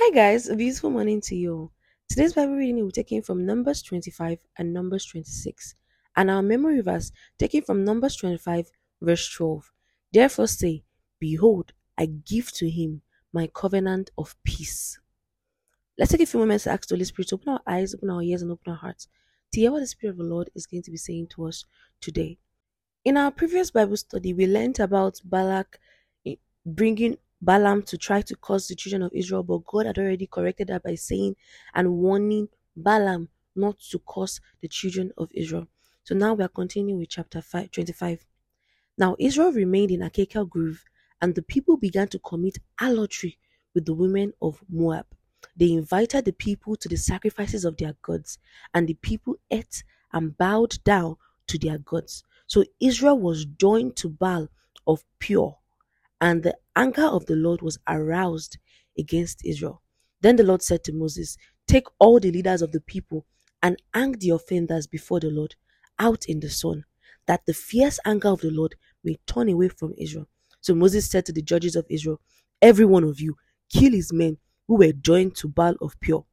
[0.00, 1.72] Hi guys, a beautiful morning to you.
[2.08, 5.74] Today's Bible reading will be taken from Numbers 25 and Numbers 26,
[6.14, 8.70] and our memory verse taken from Numbers 25
[9.02, 9.72] verse 12.
[10.12, 10.84] Therefore say,
[11.18, 15.00] Behold, I give to him my covenant of peace.
[15.98, 18.10] Let's take a few moments to ask the Holy Spirit to open our eyes, open
[18.10, 19.08] our ears, and open our hearts
[19.52, 21.64] to hear what the Spirit of the Lord is going to be saying to us
[22.00, 22.38] today.
[23.04, 25.80] In our previous Bible study, we learned about Balak
[26.24, 30.26] eh, bringing Balaam to try to curse the children of Israel, but God had already
[30.26, 31.36] corrected that by saying
[31.74, 35.66] and warning Balaam not to curse the children of Israel.
[36.04, 38.24] So now we are continuing with chapter 5, 25.
[38.96, 40.84] Now Israel remained in Acacia Grove,
[41.20, 43.38] and the people began to commit adultery
[43.74, 45.06] with the women of Moab.
[45.56, 48.38] They invited the people to the sacrifices of their gods,
[48.74, 51.16] and the people ate and bowed down
[51.48, 52.24] to their gods.
[52.46, 54.48] So Israel was joined to Baal
[54.86, 55.58] of Peor,
[56.20, 58.58] and the anger of the Lord was aroused
[58.98, 59.82] against Israel.
[60.20, 61.36] Then the Lord said to Moses,
[61.66, 63.26] Take all the leaders of the people
[63.62, 65.54] and hang the offenders before the Lord
[65.98, 66.84] out in the sun,
[67.26, 68.74] that the fierce anger of the Lord
[69.04, 70.28] may turn away from Israel.
[70.60, 72.20] So Moses said to the judges of Israel,
[72.60, 73.36] Every one of you,
[73.70, 76.24] kill his men who were joined to Baal of Peor.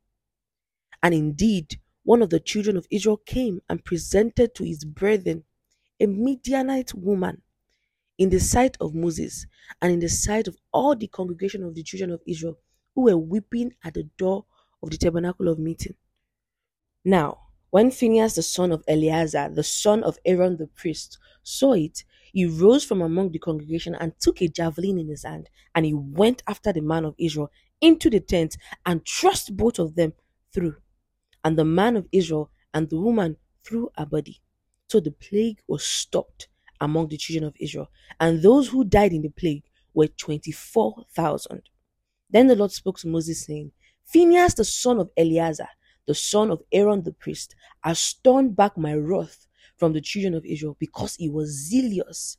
[1.04, 5.44] And indeed, one of the children of Israel came and presented to his brethren
[6.00, 7.42] a Midianite woman
[8.18, 9.46] in the sight of Moses
[9.82, 12.58] and in the sight of all the congregation of the children of Israel
[12.94, 14.46] who were weeping at the door
[14.82, 15.96] of the tabernacle of meeting.
[17.04, 17.40] Now,
[17.72, 22.46] when Phinehas the son of Eleazar, the son of Aaron the priest, saw it, he
[22.46, 26.42] rose from among the congregation and took a javelin in his hand, and he went
[26.48, 30.14] after the man of Israel into the tent and thrust both of them
[30.54, 30.76] through.
[31.44, 34.42] And the man of Israel and the woman through a body.
[34.88, 36.48] So the plague was stopped
[36.82, 41.62] among the children of Israel, and those who died in the plague were 24,000.
[42.30, 43.72] Then the Lord spoke to Moses, saying,
[44.06, 45.70] Phinehas, the son of Eleazar,
[46.06, 50.46] the son of Aaron the priest, has turned back my wrath from the children of
[50.46, 52.38] Israel because he was zealous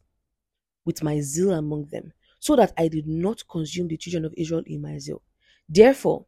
[0.85, 4.63] with my zeal among them, so that I did not consume the children of Israel
[4.67, 5.23] in my zeal.
[5.69, 6.27] Therefore,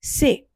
[0.00, 0.46] say,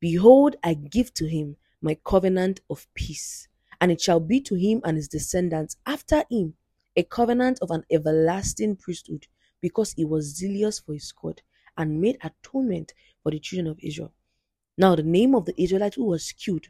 [0.00, 3.48] Behold, I give to him my covenant of peace
[3.84, 6.54] and it shall be to him and his descendants after him
[6.96, 9.26] a covenant of an everlasting priesthood,
[9.60, 11.42] because he was zealous for his God
[11.76, 14.14] and made atonement for the children of Israel.
[14.78, 16.64] Now, the name of the Israelite who was killed,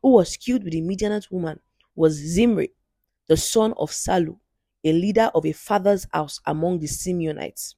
[0.00, 1.58] who was killed with the Midianite woman,
[1.96, 2.70] was Zimri,
[3.26, 4.38] the son of Salu,
[4.84, 7.74] a leader of a father's house among the Simeonites.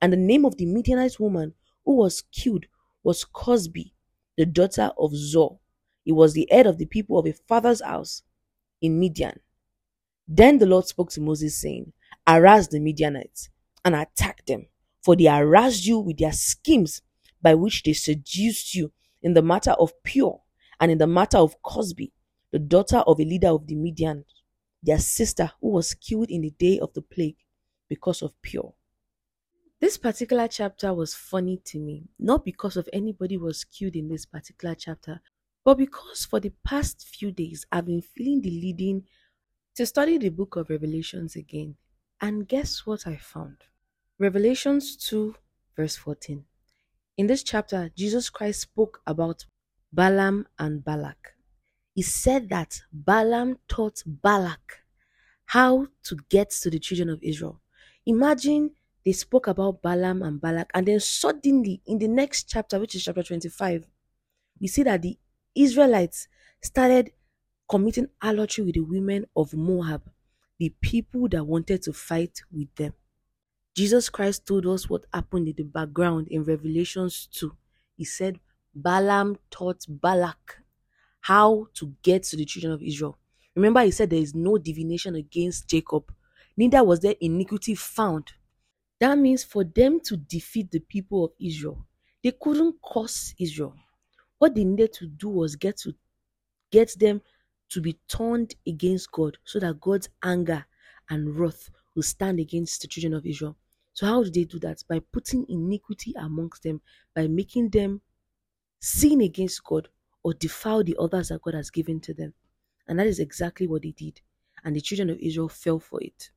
[0.00, 1.52] And the name of the Midianite woman
[1.84, 2.64] who was killed
[3.04, 3.92] was Cozbi,
[4.38, 5.58] the daughter of Zor,
[6.06, 8.22] he was the head of the people of a father's house
[8.80, 9.40] in Midian.
[10.28, 11.92] Then the Lord spoke to Moses, saying,
[12.28, 13.48] Arouse the Midianites
[13.84, 14.66] and attack them,
[15.02, 17.02] for they harassed you with their schemes
[17.42, 20.42] by which they seduced you in the matter of Peor
[20.78, 22.12] and in the matter of Cozbi,
[22.52, 24.24] the daughter of a leader of the Midian,
[24.80, 27.38] their sister who was killed in the day of the plague
[27.88, 28.74] because of Peor.
[29.80, 34.24] This particular chapter was funny to me, not because of anybody was killed in this
[34.24, 35.20] particular chapter,
[35.66, 39.02] but because for the past few days I've been feeling the leading
[39.74, 41.74] to study the book of Revelations again.
[42.20, 43.56] And guess what I found?
[44.16, 45.34] Revelations 2,
[45.76, 46.44] verse 14.
[47.16, 49.44] In this chapter, Jesus Christ spoke about
[49.92, 51.34] Balaam and Balak.
[51.96, 54.84] He said that Balaam taught Balak
[55.46, 57.60] how to get to the children of Israel.
[58.06, 58.70] Imagine
[59.04, 63.02] they spoke about Balaam and Balak, and then suddenly in the next chapter, which is
[63.02, 63.84] chapter 25,
[64.60, 65.18] we see that the
[65.56, 66.28] Israelites
[66.62, 67.12] started
[67.68, 70.02] committing adultery with the women of Moab,
[70.58, 72.92] the people that wanted to fight with them.
[73.74, 77.52] Jesus Christ told us what happened in the background in Revelations 2.
[77.96, 78.38] He said,
[78.74, 80.62] Balaam taught Balak
[81.20, 83.18] how to get to the children of Israel.
[83.54, 86.12] Remember, he said there is no divination against Jacob,
[86.56, 88.32] neither was there iniquity found.
[89.00, 91.84] That means for them to defeat the people of Israel,
[92.22, 93.74] they couldn't curse Israel.
[94.38, 95.94] What they needed to do was get to
[96.70, 97.22] get them
[97.70, 100.66] to be turned against God so that God's anger
[101.10, 103.56] and wrath will stand against the children of Israel.
[103.94, 104.82] So, how did they do that?
[104.88, 106.82] By putting iniquity amongst them,
[107.14, 108.02] by making them
[108.80, 109.88] sin against God
[110.22, 112.34] or defile the others that God has given to them.
[112.88, 114.20] And that is exactly what they did.
[114.64, 116.30] And the children of Israel fell for it.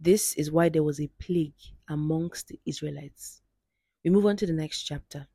[0.00, 1.54] This is why there was a plague
[1.88, 3.42] amongst the Israelites.
[4.04, 5.28] We move on to the next chapter.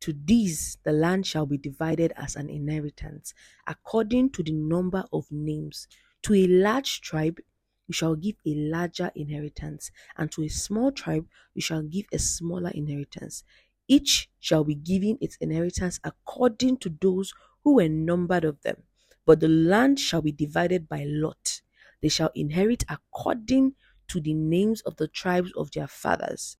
[0.00, 3.34] To these the land shall be divided as an inheritance,
[3.66, 5.86] according to the number of names.
[6.22, 7.38] To a large tribe
[7.86, 12.18] you shall give a larger inheritance, and to a small tribe you shall give a
[12.18, 13.44] smaller inheritance.
[13.86, 18.84] Each shall be given its inheritance according to those who were numbered of them.
[19.30, 21.60] But the land shall be divided by lot.
[22.02, 23.76] They shall inherit according
[24.08, 26.56] to the names of the tribes of their fathers.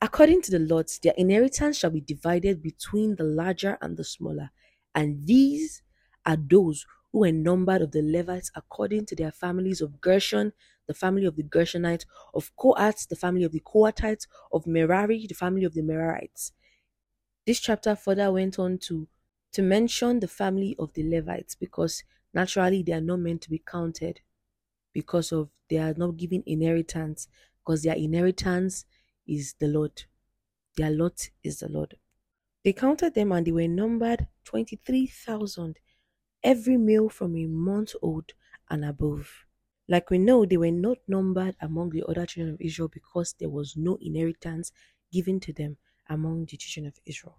[0.00, 4.52] According to the lots, their inheritance shall be divided between the larger and the smaller.
[4.94, 5.82] And these
[6.24, 10.52] are those who were numbered of the Levites according to their families of Gershon,
[10.86, 15.34] the family of the Gershonites, of Kohath, the family of the Kohathites, of Merari, the
[15.34, 16.52] family of the Merarites.
[17.44, 19.08] This chapter further went on to,
[19.54, 22.02] to mention the family of the Levites because
[22.32, 24.20] naturally they are not meant to be counted
[24.92, 27.28] because of they are not given inheritance
[27.58, 28.84] because their inheritance
[29.26, 30.04] is the Lord.
[30.76, 31.96] Their lot is the Lord.
[32.64, 35.78] They counted them and they were numbered 23,000,
[36.42, 38.32] every male from a month old
[38.68, 39.46] and above.
[39.86, 43.50] Like we know, they were not numbered among the other children of Israel because there
[43.50, 44.72] was no inheritance
[45.12, 45.76] given to them
[46.08, 47.38] among the children of Israel.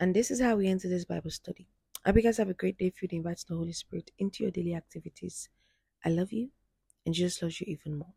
[0.00, 1.66] And this is how we enter this Bible study.
[2.02, 4.50] I hope you guys have a great day filled invite the Holy Spirit into your
[4.50, 5.50] daily activities.
[6.02, 6.48] I love you,
[7.04, 8.14] and Jesus loves you even more.